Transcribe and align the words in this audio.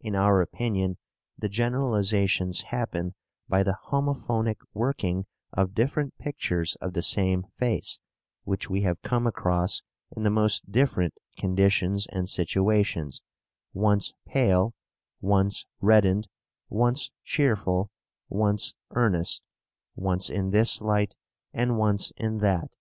In 0.00 0.14
our 0.14 0.40
opinion, 0.42 0.96
the 1.36 1.48
generalizations 1.48 2.60
happen 2.70 3.16
by 3.48 3.64
the 3.64 3.76
homophonic 3.88 4.58
working 4.72 5.26
of 5.52 5.74
different 5.74 6.16
pictures 6.18 6.76
of 6.76 6.92
the 6.92 7.02
same 7.02 7.42
face 7.58 7.98
which 8.44 8.70
we 8.70 8.82
have 8.82 9.02
come 9.02 9.26
across 9.26 9.82
in 10.16 10.22
the 10.22 10.30
most 10.30 10.70
different 10.70 11.14
conditions 11.36 12.06
and 12.06 12.28
situations, 12.28 13.22
once 13.74 14.12
pale, 14.24 14.72
once 15.20 15.66
reddened, 15.80 16.28
once 16.68 17.10
cheerful, 17.24 17.90
once 18.28 18.72
earnest, 18.92 19.42
once 19.96 20.30
in 20.30 20.50
this 20.52 20.80
light, 20.80 21.16
and 21.52 21.76
once 21.76 22.12
in 22.16 22.38
that. 22.38 22.76